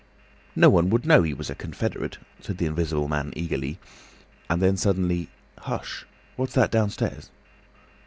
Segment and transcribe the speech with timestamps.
[0.55, 3.77] "No one would know he was a confederate," said the Invisible Man, eagerly.
[4.49, 6.07] And then suddenly, "Hush!
[6.37, 7.29] What's that downstairs?"